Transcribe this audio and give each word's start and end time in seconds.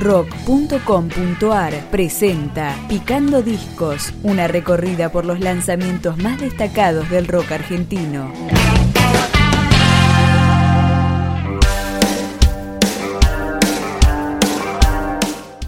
rock.com.ar 0.00 1.90
presenta 1.90 2.74
Picando 2.88 3.42
Discos, 3.42 4.14
una 4.22 4.48
recorrida 4.48 5.12
por 5.12 5.26
los 5.26 5.40
lanzamientos 5.40 6.16
más 6.16 6.40
destacados 6.40 7.08
del 7.10 7.28
rock 7.28 7.52
argentino. 7.52 8.32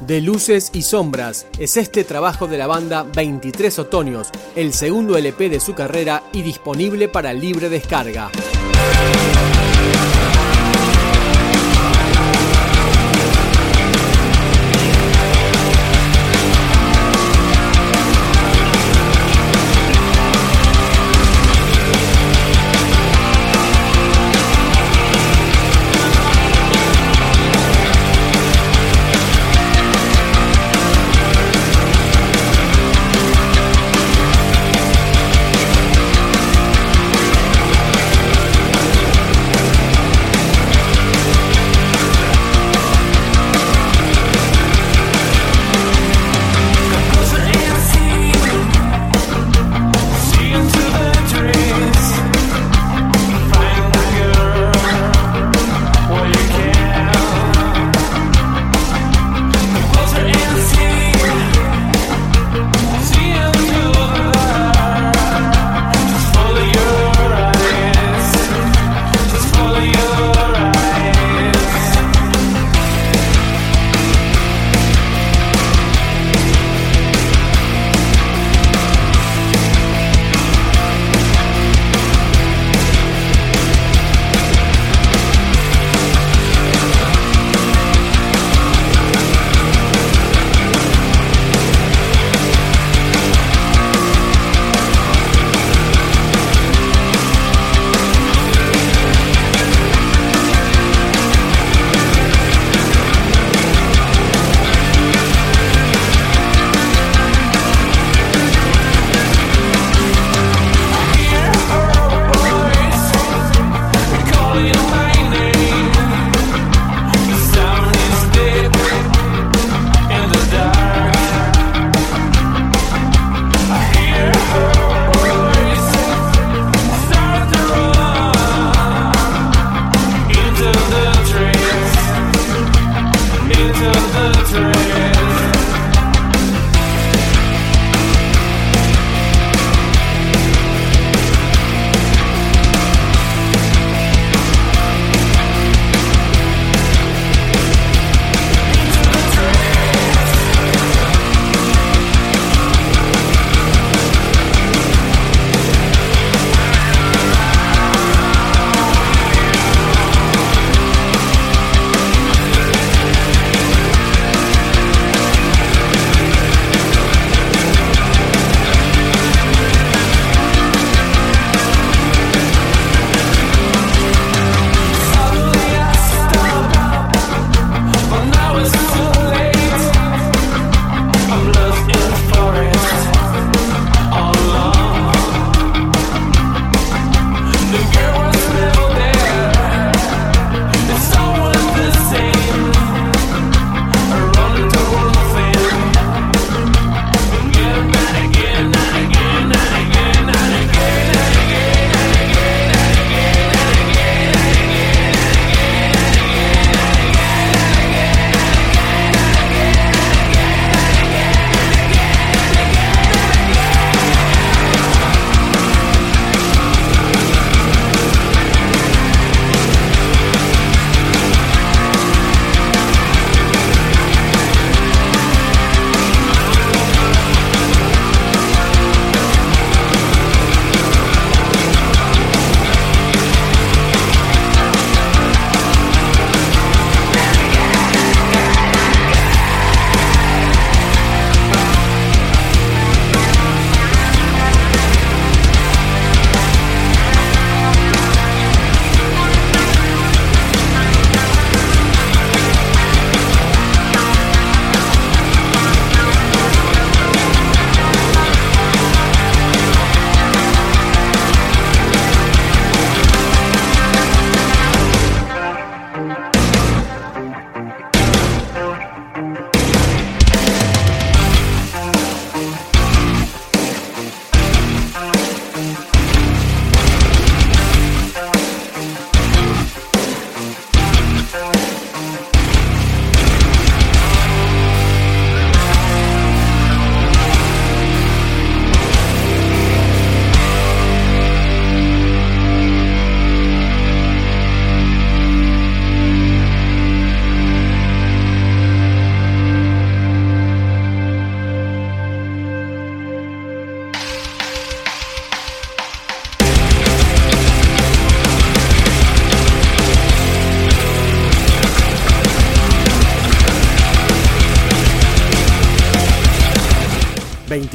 De 0.07 0.21
luces 0.21 0.71
y 0.73 0.83
sombras 0.83 1.47
es 1.59 1.77
este 1.77 2.05
trabajo 2.05 2.47
de 2.47 2.59
la 2.59 2.67
banda 2.67 3.03
23 3.03 3.79
Otoños, 3.79 4.29
el 4.57 4.73
segundo 4.73 5.17
LP 5.17 5.49
de 5.49 5.61
su 5.61 5.75
carrera 5.75 6.23
y 6.33 6.43
disponible 6.43 7.09
para 7.09 7.33
libre 7.33 7.69
descarga. 7.69 8.31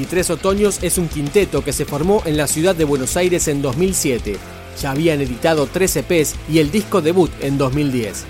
23 0.07 0.29
Otoños 0.29 0.79
es 0.83 0.97
un 0.97 1.09
quinteto 1.09 1.65
que 1.65 1.73
se 1.73 1.83
formó 1.83 2.23
en 2.25 2.37
la 2.37 2.47
ciudad 2.47 2.73
de 2.73 2.85
Buenos 2.85 3.17
Aires 3.17 3.49
en 3.49 3.61
2007. 3.61 4.37
Ya 4.81 4.91
habían 4.91 5.19
editado 5.19 5.67
13 5.67 6.05
EPs 6.07 6.35
y 6.49 6.59
el 6.59 6.71
disco 6.71 7.01
debut 7.01 7.29
en 7.41 7.57
2010. 7.57 8.23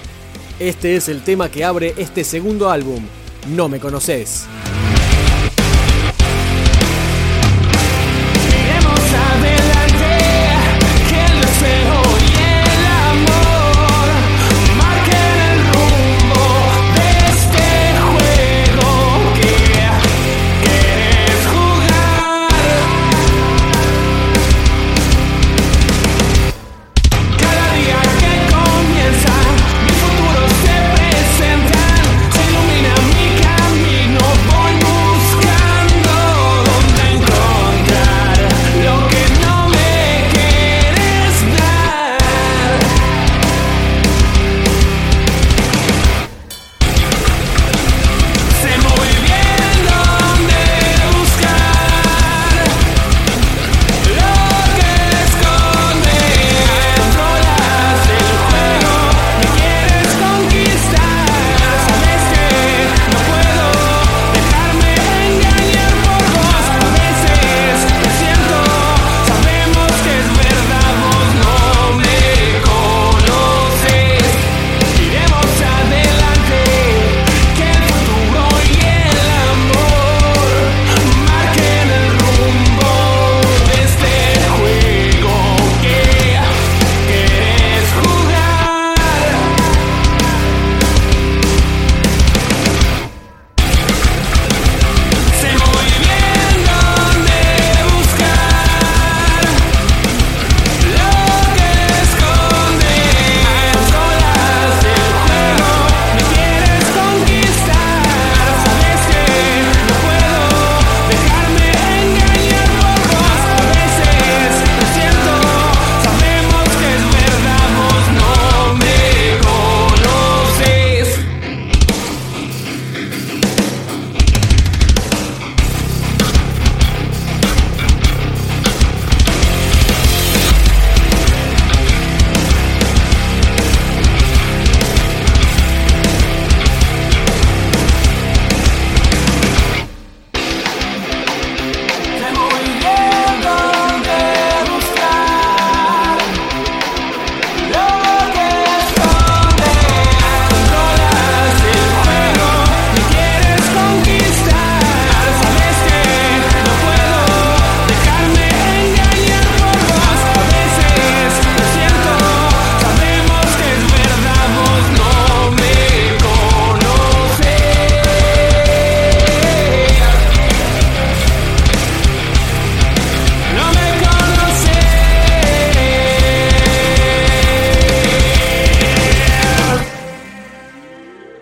Este 0.59 0.95
es 0.95 1.07
el 1.07 1.21
tema 1.21 1.51
que 1.51 1.63
abre 1.63 1.93
este 1.97 2.23
segundo 2.23 2.71
álbum, 2.71 3.05
No 3.55 3.69
me 3.69 3.79
conoces. 3.79 4.47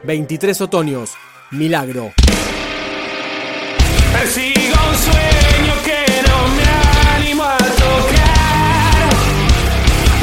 Tres 0.05 0.61
otoños. 0.61 1.13
Milagro. 1.49 2.13
Persigo 4.13 4.75
un 4.89 4.95
sueño 4.95 5.73
que 5.83 5.99
no 6.27 6.37
me 6.55 6.65
animo 7.15 7.43
a 7.43 7.57
tocar. 7.57 9.09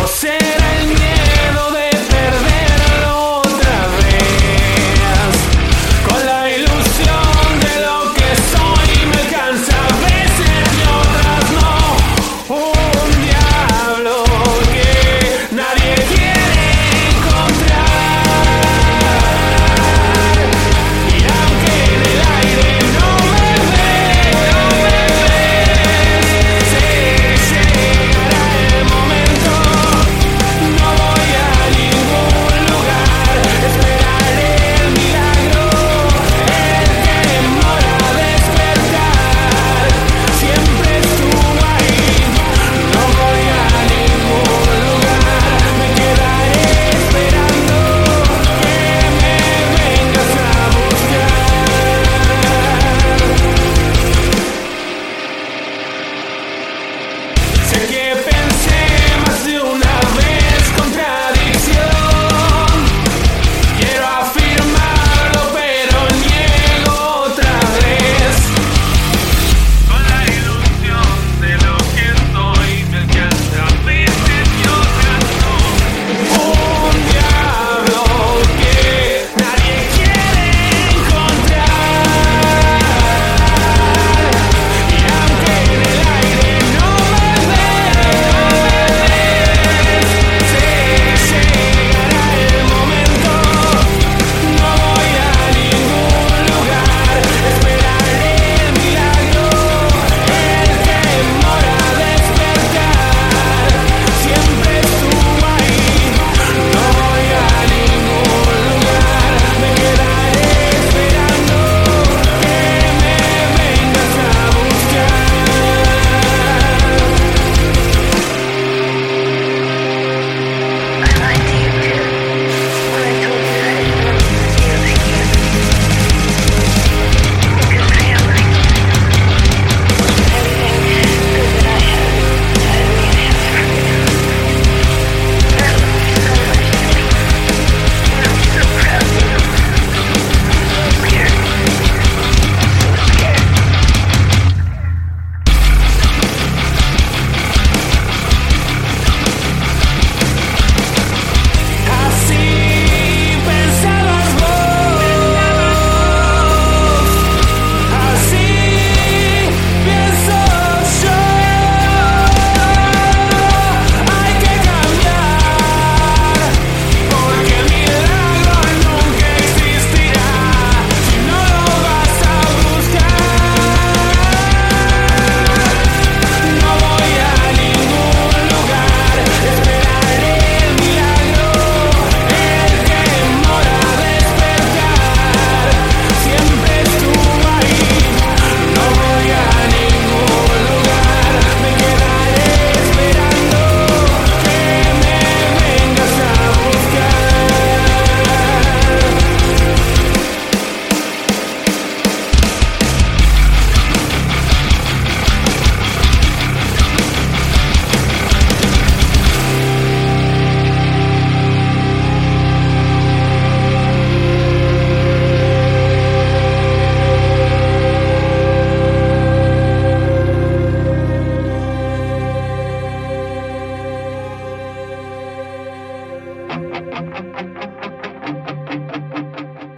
O 0.05 0.07
será 0.07 0.81
el 0.81 0.87
miedo 0.87 1.22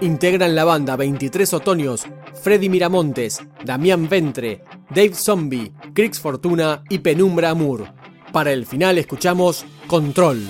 Integran 0.00 0.54
la 0.54 0.64
banda 0.64 0.96
23 0.96 1.54
Otoños, 1.54 2.04
Freddy 2.42 2.68
Miramontes, 2.68 3.42
Damián 3.64 4.08
Ventre, 4.08 4.62
Dave 4.90 5.14
Zombie, 5.14 5.72
Crix 5.94 6.20
Fortuna 6.20 6.82
y 6.90 6.98
Penumbra 6.98 7.50
Amour. 7.50 7.86
Para 8.32 8.52
el 8.52 8.66
final 8.66 8.98
escuchamos 8.98 9.64
Control. 9.86 10.46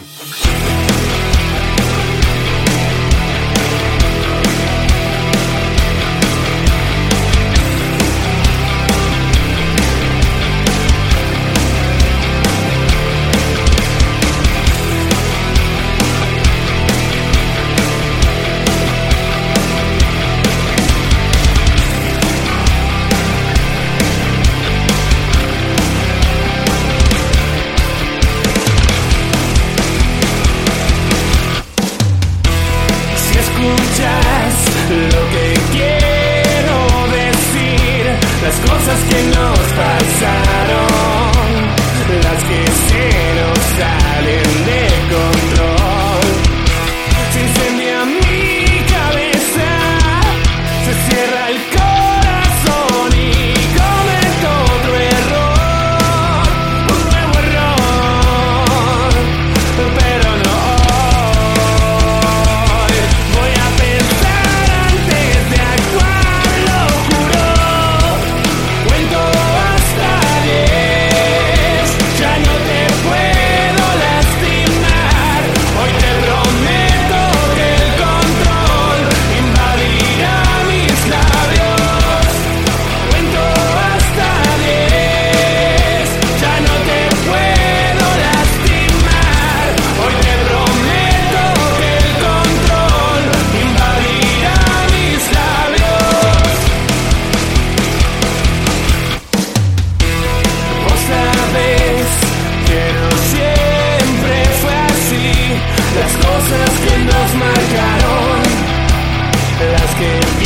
asking 109.97 110.44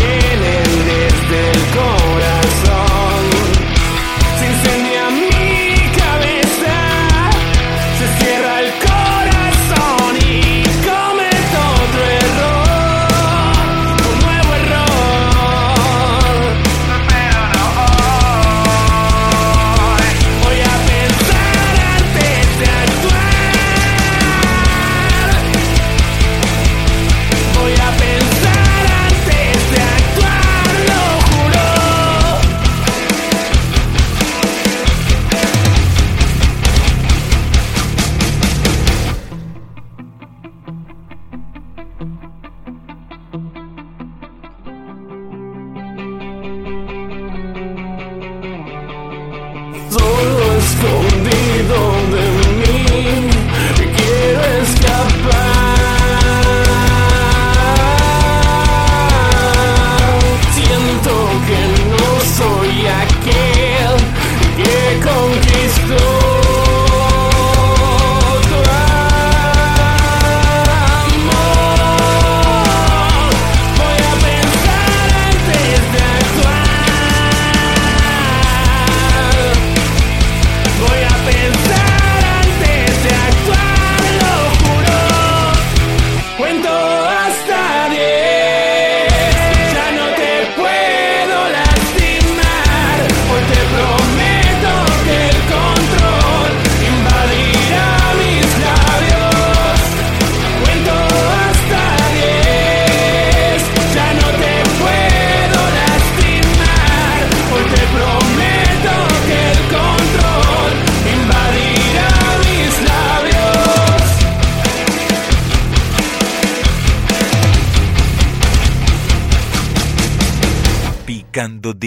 Conquista. 64.97 65.58